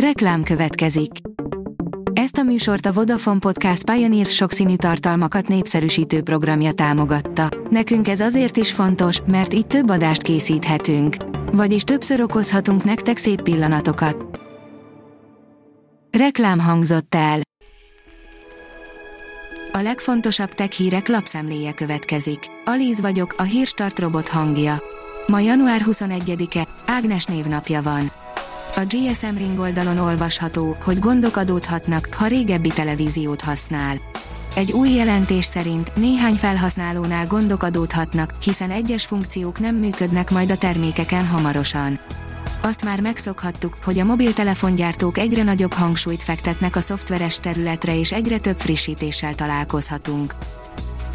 [0.00, 1.10] Reklám következik.
[2.12, 7.48] Ezt a műsort a Vodafone Podcast Pioneer sokszínű tartalmakat népszerűsítő programja támogatta.
[7.70, 11.16] Nekünk ez azért is fontos, mert így több adást készíthetünk.
[11.52, 14.40] Vagyis többször okozhatunk nektek szép pillanatokat.
[16.18, 17.40] Reklám hangzott el.
[19.72, 22.38] A legfontosabb tech hírek lapszemléje következik.
[22.64, 24.82] Alíz vagyok, a hírstart robot hangja.
[25.26, 28.24] Ma január 21-e, Ágnes névnapja van.
[28.78, 33.96] A GSM Ring oldalon olvasható, hogy gondok adódhatnak, ha régebbi televíziót használ.
[34.56, 40.56] Egy új jelentés szerint néhány felhasználónál gondok adódhatnak, hiszen egyes funkciók nem működnek majd a
[40.56, 42.00] termékeken hamarosan.
[42.60, 48.38] Azt már megszokhattuk, hogy a mobiltelefongyártók egyre nagyobb hangsúlyt fektetnek a szoftveres területre és egyre
[48.38, 50.34] több frissítéssel találkozhatunk.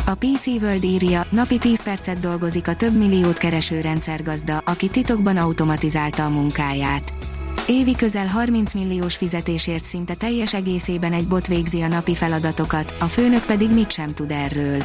[0.05, 5.37] A PC World írja, napi 10 percet dolgozik a több milliót kereső rendszergazda, aki titokban
[5.37, 7.13] automatizálta a munkáját.
[7.67, 13.05] Évi közel 30 milliós fizetésért szinte teljes egészében egy bot végzi a napi feladatokat, a
[13.05, 14.84] főnök pedig mit sem tud erről.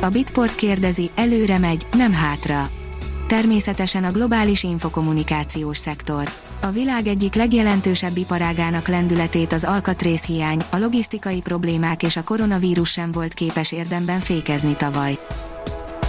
[0.00, 2.70] A Bitport kérdezi, előre megy, nem hátra.
[3.26, 6.32] Természetesen a globális infokommunikációs szektor.
[6.60, 13.12] A világ egyik legjelentősebb iparágának lendületét az alkatrészhiány, a logisztikai problémák és a koronavírus sem
[13.12, 15.18] volt képes érdemben fékezni tavaly.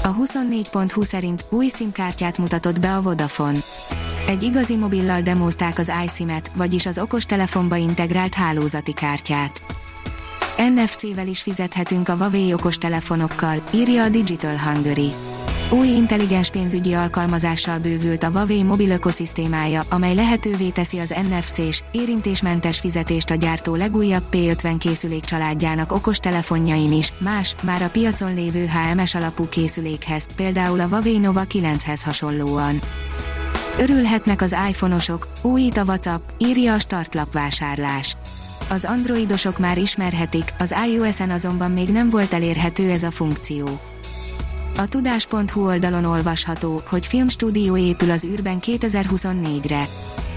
[0.04, 3.60] A 24.20 szerint új SIM-kártyát mutatott be a Vodafone.
[4.28, 9.62] Egy igazi mobillal demozták az iSIM-et, vagyis az okostelefonba integrált hálózati kártyát.
[10.76, 15.12] NFC-vel is fizethetünk a Huawei okostelefonokkal, írja a Digital Hungary.
[15.70, 22.80] Új intelligens pénzügyi alkalmazással bővült a Huawei mobil ökoszisztémája, amely lehetővé teszi az NFC-s, érintésmentes
[22.80, 29.16] fizetést a gyártó legújabb P50 készülék családjának okostelefonjain is, más, már a piacon lévő HMS
[29.16, 32.80] alapú készülékhez, például a Huawei Nova 9-hez hasonlóan.
[33.80, 38.18] Örülhetnek az iPhone-osok, újít a WhatsApp, írja a startlap vásárlás.
[38.70, 43.80] Az androidosok már ismerhetik, az iOS-en azonban még nem volt elérhető ez a funkció.
[44.78, 49.86] A tudás.hu oldalon olvasható, hogy filmstúdió épül az űrben 2024-re.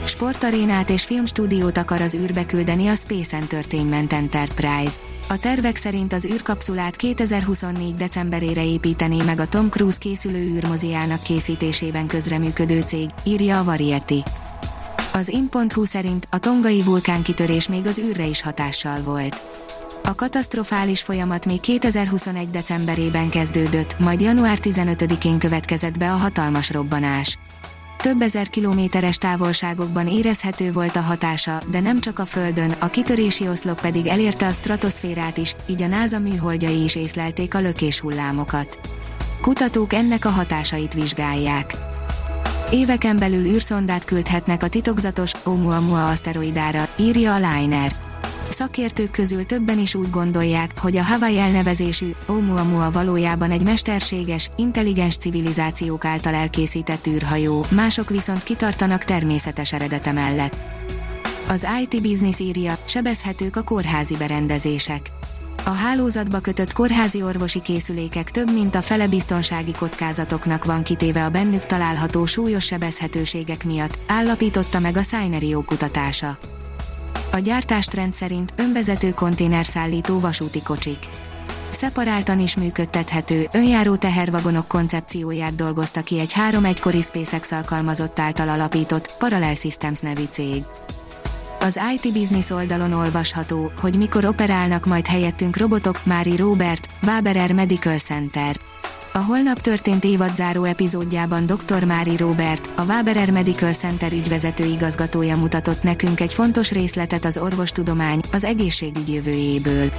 [0.05, 4.97] Sportarénát és filmstúdiót akar az űrbe küldeni a Space Entertainment Enterprise.
[5.29, 7.97] A tervek szerint az űrkapszulát 2024.
[7.97, 14.23] decemberére építené meg a Tom Cruise készülő űrmoziának készítésében közreműködő cég, írja a Variety.
[15.13, 19.43] Az in.hu szerint a tongai vulkánkitörés még az űrre is hatással volt.
[20.05, 22.51] A katasztrofális folyamat még 2021.
[22.51, 27.39] decemberében kezdődött, majd január 15-én következett be a hatalmas robbanás.
[28.03, 33.49] Több ezer kilométeres távolságokban érezhető volt a hatása, de nem csak a Földön, a kitörési
[33.49, 38.81] oszlop pedig elérte a stratoszférát is, így a NASA műholdjai is észlelték a lökés hullámokat.
[39.43, 41.75] Kutatók ennek a hatásait vizsgálják.
[42.71, 48.08] Éveken belül űrszondát küldhetnek a titokzatos Oumuamua aszteroidára, írja a Liner.
[48.59, 55.17] Szakértők közül többen is úgy gondolják, hogy a Hawaii elnevezésű Oumuamua valójában egy mesterséges, intelligens
[55.17, 60.57] civilizációk által elkészített űrhajó, mások viszont kitartanak természetes eredete mellett.
[61.49, 65.11] Az IT Business írja, sebezhetők a kórházi berendezések.
[65.65, 71.31] A hálózatba kötött kórházi orvosi készülékek több mint a fele biztonsági kockázatoknak van kitéve a
[71.31, 76.39] bennük található súlyos sebezhetőségek miatt, állapította meg a Synerio kutatása.
[77.33, 80.99] A gyártástrend szerint önvezető konténerszállító vasúti kocsik.
[81.71, 89.17] Szeparáltan is működtethető, önjáró tehervagonok koncepcióját dolgozta ki egy három egykori SpaceX alkalmazott által alapított
[89.19, 90.63] Parallel Systems nevű cég.
[91.61, 97.99] Az IT Business oldalon olvasható, hogy mikor operálnak majd helyettünk robotok, Mári Robert, Waberer Medical
[97.99, 98.57] Center.
[99.19, 101.85] A holnap történt évadzáró epizódjában dr.
[101.85, 108.21] Mári Robert, a Waberer Medical Center ügyvezető igazgatója mutatott nekünk egy fontos részletet az orvostudomány,
[108.33, 109.93] az egészségügy jövőjéből.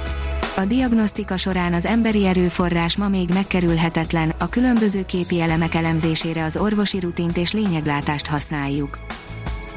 [0.56, 6.56] A diagnosztika során az emberi erőforrás ma még megkerülhetetlen, a különböző képi elemek elemzésére az
[6.56, 8.98] orvosi rutint és lényeglátást használjuk.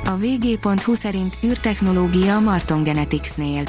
[0.05, 3.63] A vg.hu szerint űrtechnológia a Marton Geneticsnél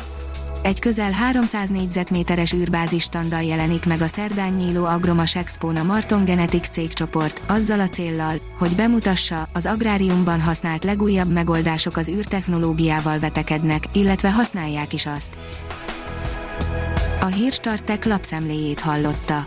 [0.65, 6.25] egy közel 300 négyzetméteres űrbázis standal jelenik meg a szerdán nyíló Agromas Expo-n a Marton
[6.25, 13.85] Genetics cégcsoport, azzal a céllal, hogy bemutassa, az agráriumban használt legújabb megoldások az űrtechnológiával vetekednek,
[13.93, 15.39] illetve használják is azt.
[17.21, 19.47] A Hírstartek lapszemléjét hallotta.